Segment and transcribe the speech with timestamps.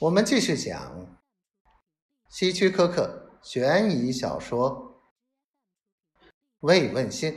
[0.00, 1.16] 我们继续讲
[2.28, 5.00] 希区柯克悬疑小说
[6.60, 7.32] 《慰问信》。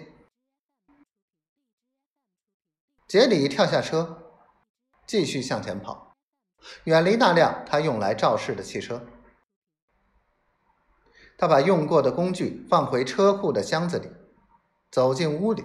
[3.07, 4.41] 杰里跳下车，
[5.05, 6.17] 继续向前跑，
[6.85, 9.05] 远离那辆他用来肇事的汽车。
[11.37, 14.09] 他把用过的工具放回车库的箱子里，
[14.89, 15.63] 走进屋里。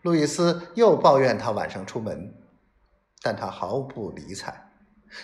[0.00, 2.40] 路易斯又抱怨他晚上出门，
[3.20, 4.70] 但他毫不理睬，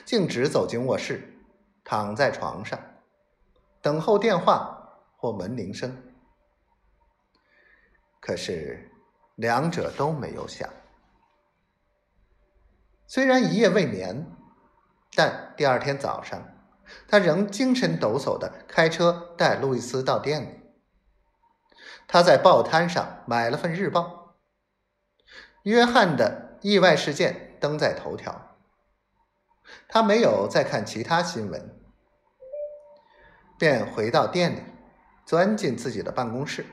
[0.05, 1.37] 径直走进卧室，
[1.85, 2.79] 躺在床上，
[3.81, 5.97] 等候电话或门铃声。
[8.21, 8.91] 可是，
[9.37, 10.69] 两者都没有响。
[13.07, 14.27] 虽然一夜未眠，
[15.15, 16.41] 但第二天早上，
[17.09, 20.61] 他仍精神抖擞的开车带路易斯到店里。
[22.07, 24.37] 他在报摊上买了份日报。
[25.63, 28.50] 约翰的意外事件登在头条，
[29.89, 31.75] 他没有再看其他新闻，
[33.59, 34.63] 便回到店里，
[35.27, 36.65] 钻进自己的办公室，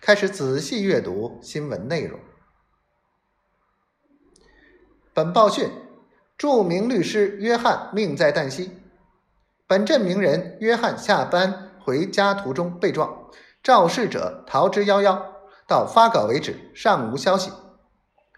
[0.00, 2.18] 开始仔细阅读新闻内容。
[5.12, 5.70] 本报讯：
[6.36, 8.82] 著名律师约翰命在旦夕。
[9.66, 13.30] 本镇名人约翰下班回家途中被撞，
[13.62, 15.20] 肇事者逃之夭夭，
[15.66, 17.50] 到发稿为止尚无消息。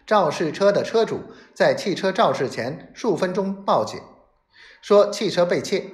[0.08, 4.00] 肇事车的车主在汽车肇事前数分钟报警，
[4.80, 5.92] 说汽车被窃。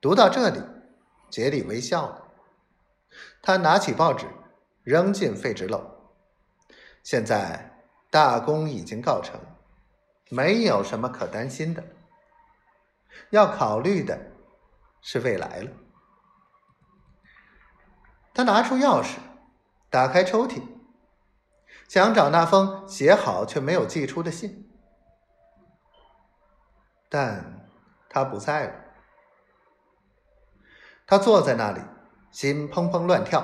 [0.00, 0.60] 读到这里，
[1.30, 2.26] 杰里微笑了。
[3.40, 4.26] 他拿起报纸，
[4.82, 5.80] 扔进废纸篓。
[7.04, 9.40] 现在大功已经告成，
[10.28, 11.84] 没有什么可担心的。
[13.30, 14.18] 要考虑的
[15.00, 15.70] 是未来了。
[18.34, 19.18] 他拿出钥匙，
[19.88, 20.60] 打开抽屉。
[21.88, 24.70] 想找那封写好却没有寄出的信，
[27.08, 27.66] 但
[28.10, 28.74] 他不在了。
[31.06, 31.80] 他坐在那里，
[32.30, 33.42] 心砰砰乱跳，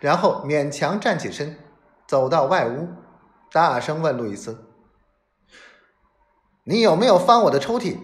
[0.00, 1.58] 然后勉强站起身，
[2.06, 2.88] 走到外屋，
[3.52, 4.72] 大声问路易斯
[6.64, 7.98] ：“你有没有翻我的抽屉？”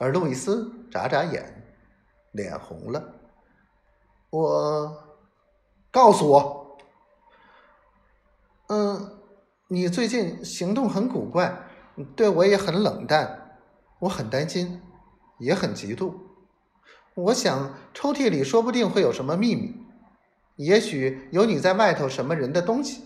[0.00, 1.78] 而路易斯眨眨眼，
[2.32, 3.12] 脸红了。
[5.96, 6.76] 告诉我，
[8.68, 9.12] 嗯，
[9.68, 11.58] 你最近行动很古怪，
[12.14, 13.56] 对我也很冷淡，
[14.00, 14.82] 我很担心，
[15.38, 16.12] 也很嫉妒。
[17.14, 19.74] 我想抽屉里说不定会有什么秘密，
[20.56, 23.02] 也许有你在外头什么人的东西，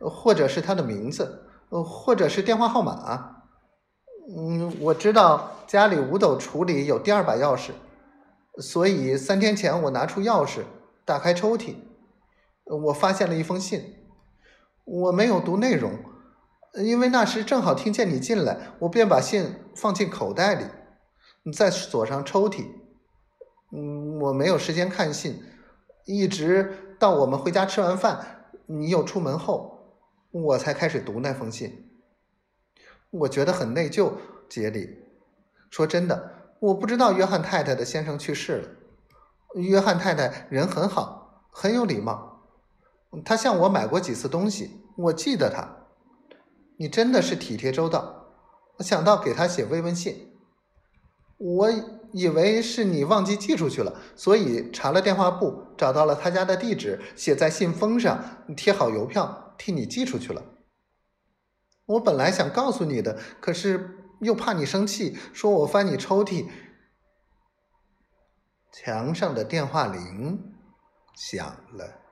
[0.00, 3.36] 或者是他的名字，或者是电话号码。
[4.36, 7.70] 嗯，我知道家里五斗橱里有第二把钥匙，
[8.60, 10.64] 所以三天前我拿出钥匙
[11.04, 11.76] 打开抽屉。
[12.66, 13.94] 我发现了一封信，
[14.84, 15.92] 我没有读内容，
[16.74, 20.64] 因为那时正好听见你进来，我便把信放进口袋里，
[21.52, 22.66] 再锁上抽屉。
[23.72, 25.42] 嗯，我没有时间看信，
[26.04, 30.00] 一直到我们回家吃完饭，你又出门后，
[30.32, 31.88] 我才开始读那封信。
[33.10, 34.12] 我觉得很内疚，
[34.48, 35.04] 杰里。
[35.70, 38.68] 说真的，我不知道约翰太太的先生去世了。
[39.54, 42.35] 约翰太太人很好，很有礼貌。
[43.24, 45.86] 他向我买过几次东西，我记得他。
[46.78, 48.26] 你真的是体贴周到。
[48.78, 50.32] 我想到给他写慰问信，
[51.38, 51.70] 我
[52.12, 58.22] 以为是你忘记寄出去了，所以查了电话簿，找到了他家的地址，写在信封上，
[58.54, 60.42] 贴好邮票，替你寄出去了。
[61.86, 66.46] 我本来想告诉你的，可是又怕你生气，说我翻你抽屉。
[68.72, 70.52] 墙上的电话铃
[71.14, 72.05] 响了。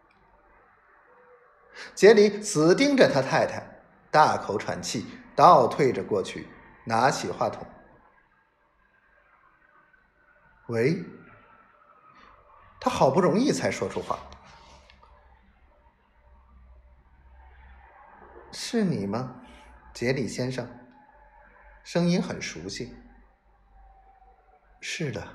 [1.95, 6.49] 杰里死盯着他太太，大口喘气，倒退着过去，
[6.85, 7.67] 拿起话筒
[10.69, 11.03] ：“喂。”
[12.81, 14.19] 他好不容易才说出话
[18.53, 19.41] ：“是你吗，
[19.95, 20.69] 杰里先生？”
[21.83, 22.95] 声音很熟悉。
[24.81, 25.27] “是的。”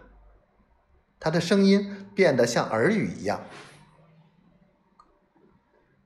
[1.20, 3.42] 他的声音变得像耳语一样。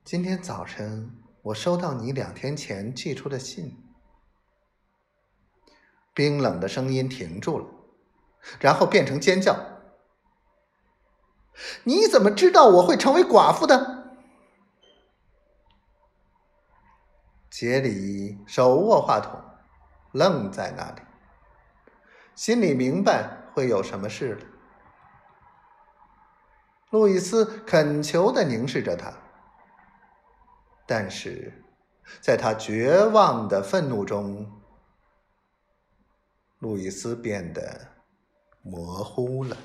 [0.04, 3.82] 今天早晨，我收到你两天前寄出的信。
[6.12, 7.66] 冰冷的声音停住了，
[8.60, 9.56] 然后变成尖叫
[11.84, 14.20] ：“你怎么知道我会成为寡妇的？”
[17.48, 19.42] 杰里手握话筒，
[20.12, 21.00] 愣在那里，
[22.34, 24.44] 心里明白会有什么事了。
[26.90, 29.10] 路易斯恳求的凝视着他。
[30.86, 31.52] 但是，
[32.20, 34.46] 在他绝望的愤怒中，
[36.58, 37.88] 路易斯变得
[38.62, 39.56] 模糊了。